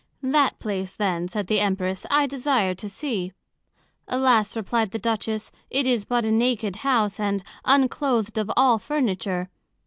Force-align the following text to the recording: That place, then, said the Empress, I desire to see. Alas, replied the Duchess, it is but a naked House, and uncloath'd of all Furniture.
That 0.23 0.57
place, 0.57 0.93
then, 0.93 1.27
said 1.27 1.45
the 1.45 1.59
Empress, 1.59 2.07
I 2.09 2.25
desire 2.25 2.73
to 2.73 2.89
see. 2.89 3.33
Alas, 4.07 4.55
replied 4.55 4.89
the 4.89 4.97
Duchess, 4.97 5.51
it 5.69 5.85
is 5.85 6.05
but 6.05 6.25
a 6.25 6.31
naked 6.31 6.77
House, 6.77 7.19
and 7.19 7.43
uncloath'd 7.65 8.39
of 8.39 8.49
all 8.57 8.79
Furniture. 8.79 9.51